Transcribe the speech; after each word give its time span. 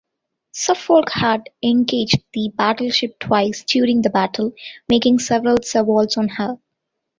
"Suffolk" 0.51 1.11
had 1.11 1.43
engaged 1.61 2.23
the 2.33 2.49
battleship 2.55 3.19
twice 3.19 3.63
during 3.63 4.01
the 4.01 4.09
battle, 4.09 4.51
making 4.89 5.19
several 5.19 5.57
salvoes 5.61 6.17
on 6.17 6.27
her. 6.27 6.57